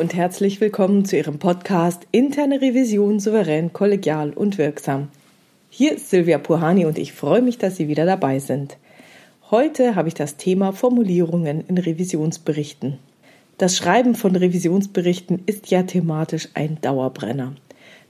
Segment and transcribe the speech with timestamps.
[0.00, 5.08] Und herzlich willkommen zu Ihrem Podcast Interne Revision souverän, kollegial und wirksam.
[5.68, 8.78] Hier ist Silvia Puhani und ich freue mich, dass Sie wieder dabei sind.
[9.50, 12.98] Heute habe ich das Thema Formulierungen in Revisionsberichten.
[13.58, 17.56] Das Schreiben von Revisionsberichten ist ja thematisch ein Dauerbrenner.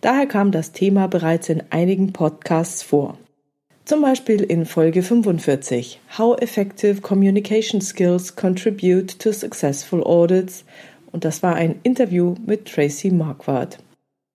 [0.01, 3.19] Daher kam das Thema bereits in einigen Podcasts vor.
[3.85, 10.65] Zum Beispiel in Folge 45 How Effective Communication Skills Contribute to Successful Audits
[11.13, 13.79] und das war ein Interview mit Tracy Marquardt.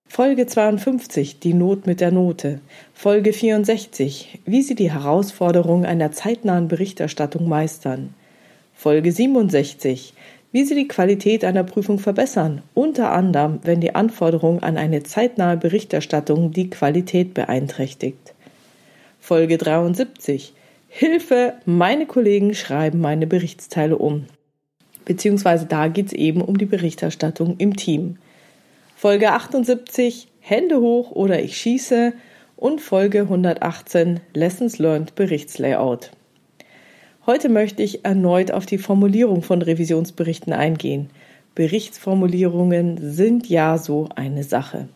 [0.07, 2.61] Folge 52 Die Not mit der Note.
[2.93, 8.13] Folge 64 Wie Sie die Herausforderung einer zeitnahen Berichterstattung meistern.
[8.73, 10.13] Folge 67
[10.51, 15.57] Wie Sie die Qualität einer Prüfung verbessern, unter anderem, wenn die Anforderung an eine zeitnahe
[15.57, 18.33] Berichterstattung die Qualität beeinträchtigt.
[19.19, 20.53] Folge 73
[20.87, 24.27] Hilfe, meine Kollegen schreiben meine Berichtsteile um.
[25.05, 28.17] Beziehungsweise da geht es eben um die Berichterstattung im Team.
[28.95, 32.13] Folge 78 Hände hoch oder ich schieße
[32.55, 36.11] und Folge 118 Lessons Learned Berichtslayout.
[37.25, 41.09] Heute möchte ich erneut auf die Formulierung von Revisionsberichten eingehen.
[41.55, 44.89] Berichtsformulierungen sind ja so eine Sache.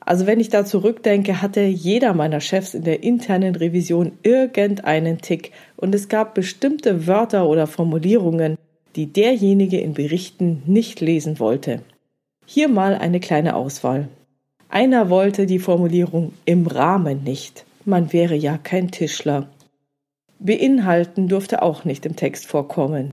[0.00, 5.52] Also wenn ich da zurückdenke, hatte jeder meiner Chefs in der internen Revision irgendeinen Tick
[5.76, 8.56] und es gab bestimmte Wörter oder Formulierungen,
[8.96, 11.82] die derjenige in Berichten nicht lesen wollte.
[12.46, 14.08] Hier mal eine kleine Auswahl.
[14.68, 17.64] Einer wollte die Formulierung im Rahmen nicht.
[17.84, 19.48] Man wäre ja kein Tischler.
[20.38, 23.12] Beinhalten durfte auch nicht im Text vorkommen.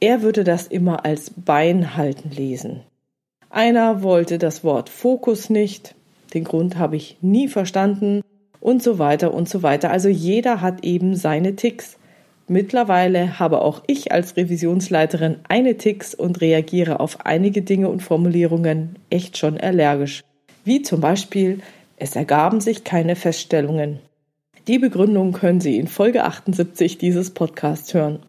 [0.00, 2.80] Er würde das immer als Beinhalten lesen.
[3.48, 5.94] Einer wollte das Wort Fokus nicht,
[6.34, 8.22] den Grund habe ich nie verstanden
[8.60, 9.90] und so weiter und so weiter.
[9.90, 11.96] Also jeder hat eben seine Ticks.
[12.46, 18.98] Mittlerweile habe auch ich als Revisionsleiterin eine Ticks und reagiere auf einige Dinge und Formulierungen
[19.08, 20.22] echt schon allergisch.
[20.64, 21.60] Wie zum Beispiel,
[21.96, 23.98] es ergaben sich keine Feststellungen.
[24.66, 28.20] Die Begründung können Sie in Folge 78 dieses Podcasts hören.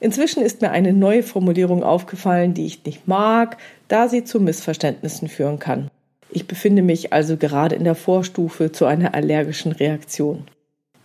[0.00, 3.56] Inzwischen ist mir eine neue Formulierung aufgefallen, die ich nicht mag,
[3.88, 5.90] da sie zu Missverständnissen führen kann.
[6.30, 10.44] Ich befinde mich also gerade in der Vorstufe zu einer allergischen Reaktion.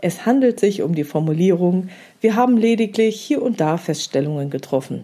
[0.02, 1.90] Es handelt sich um die Formulierung,
[2.22, 5.04] wir haben lediglich hier und da Feststellungen getroffen.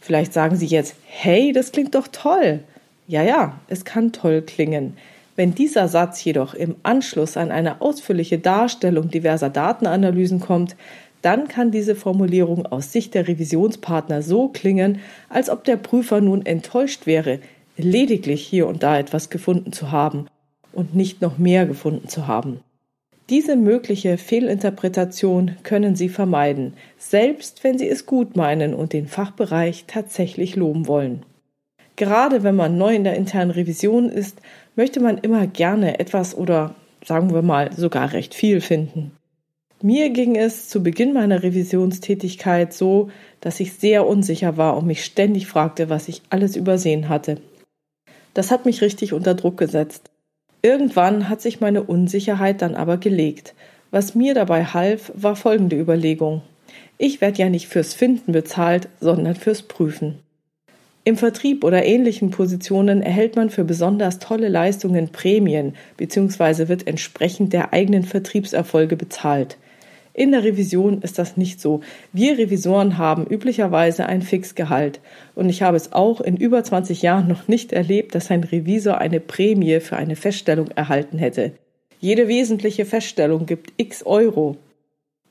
[0.00, 2.60] Vielleicht sagen Sie jetzt, hey, das klingt doch toll.
[3.08, 4.96] Ja, ja, es kann toll klingen.
[5.34, 10.76] Wenn dieser Satz jedoch im Anschluss an eine ausführliche Darstellung diverser Datenanalysen kommt,
[11.22, 16.46] dann kann diese Formulierung aus Sicht der Revisionspartner so klingen, als ob der Prüfer nun
[16.46, 17.40] enttäuscht wäre,
[17.76, 20.28] lediglich hier und da etwas gefunden zu haben
[20.72, 22.60] und nicht noch mehr gefunden zu haben.
[23.28, 29.84] Diese mögliche Fehlinterpretation können Sie vermeiden, selbst wenn Sie es gut meinen und den Fachbereich
[29.86, 31.24] tatsächlich loben wollen.
[31.96, 34.40] Gerade wenn man neu in der internen Revision ist,
[34.76, 39.12] möchte man immer gerne etwas oder sagen wir mal sogar recht viel finden.
[39.82, 43.10] Mir ging es zu Beginn meiner Revisionstätigkeit so,
[43.40, 47.38] dass ich sehr unsicher war und mich ständig fragte, was ich alles übersehen hatte
[48.36, 50.10] das hat mich richtig unter Druck gesetzt.
[50.66, 53.54] Irgendwann hat sich meine Unsicherheit dann aber gelegt.
[53.92, 56.42] Was mir dabei half, war folgende Überlegung.
[56.98, 60.18] Ich werde ja nicht fürs Finden bezahlt, sondern fürs Prüfen.
[61.04, 66.66] Im Vertrieb oder ähnlichen Positionen erhält man für besonders tolle Leistungen Prämien bzw.
[66.66, 69.58] wird entsprechend der eigenen Vertriebserfolge bezahlt.
[70.16, 71.82] In der Revision ist das nicht so.
[72.14, 74.98] Wir Revisoren haben üblicherweise ein Fixgehalt.
[75.34, 78.96] Und ich habe es auch in über 20 Jahren noch nicht erlebt, dass ein Revisor
[78.96, 81.52] eine Prämie für eine Feststellung erhalten hätte.
[82.00, 84.56] Jede wesentliche Feststellung gibt x Euro.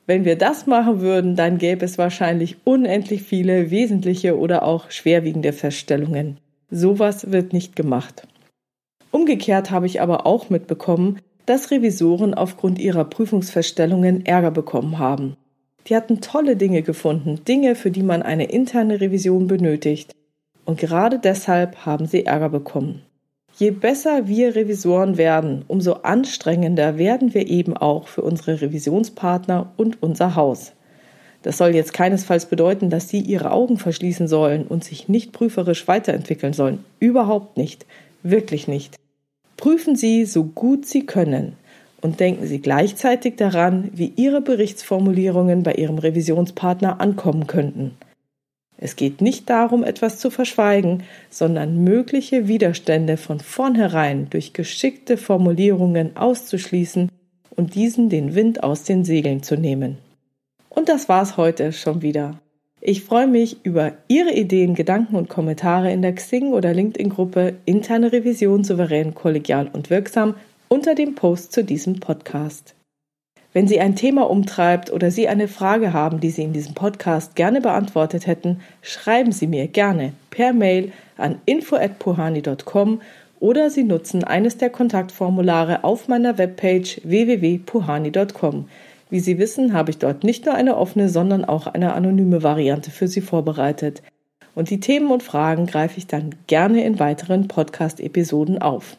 [0.06, 5.52] Wenn wir das machen würden, dann gäbe es wahrscheinlich unendlich viele wesentliche oder auch schwerwiegende
[5.52, 6.38] Feststellungen.
[6.70, 8.28] Sowas wird nicht gemacht.
[9.10, 15.36] Umgekehrt habe ich aber auch mitbekommen, dass Revisoren aufgrund ihrer Prüfungsfeststellungen Ärger bekommen haben.
[15.86, 20.14] Die hatten tolle Dinge gefunden, Dinge, für die man eine interne Revision benötigt.
[20.64, 23.02] Und gerade deshalb haben sie Ärger bekommen.
[23.56, 30.02] Je besser wir Revisoren werden, umso anstrengender werden wir eben auch für unsere Revisionspartner und
[30.02, 30.72] unser Haus.
[31.42, 35.86] Das soll jetzt keinesfalls bedeuten, dass sie ihre Augen verschließen sollen und sich nicht prüferisch
[35.86, 36.84] weiterentwickeln sollen.
[36.98, 37.86] Überhaupt nicht.
[38.22, 38.96] Wirklich nicht.
[39.66, 41.54] Prüfen Sie so gut Sie können
[42.00, 47.96] und denken Sie gleichzeitig daran, wie Ihre Berichtsformulierungen bei Ihrem Revisionspartner ankommen könnten.
[48.78, 56.16] Es geht nicht darum, etwas zu verschweigen, sondern mögliche Widerstände von vornherein durch geschickte Formulierungen
[56.16, 57.10] auszuschließen
[57.50, 59.98] und diesen den Wind aus den Segeln zu nehmen.
[60.68, 62.38] Und das war's heute schon wieder.
[62.88, 68.12] Ich freue mich über Ihre Ideen, Gedanken und Kommentare in der Xing- oder LinkedIn-Gruppe Interne
[68.12, 70.36] Revision souverän, kollegial und wirksam
[70.68, 72.76] unter dem Post zu diesem Podcast.
[73.52, 77.34] Wenn Sie ein Thema umtreibt oder Sie eine Frage haben, die Sie in diesem Podcast
[77.34, 83.00] gerne beantwortet hätten, schreiben Sie mir gerne per Mail an info@puhani.com
[83.40, 88.68] oder Sie nutzen eines der Kontaktformulare auf meiner Webpage www.puhani.com.
[89.08, 92.90] Wie Sie wissen, habe ich dort nicht nur eine offene, sondern auch eine anonyme Variante
[92.90, 94.02] für Sie vorbereitet.
[94.54, 98.96] Und die Themen und Fragen greife ich dann gerne in weiteren Podcast-Episoden auf.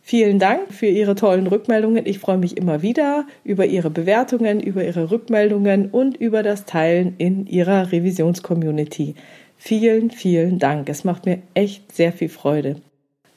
[0.00, 2.06] Vielen Dank für Ihre tollen Rückmeldungen.
[2.06, 7.16] Ich freue mich immer wieder über Ihre Bewertungen, über Ihre Rückmeldungen und über das Teilen
[7.18, 9.16] in Ihrer Revisionscommunity.
[9.58, 10.88] Vielen, vielen Dank.
[10.88, 12.76] Es macht mir echt sehr viel Freude.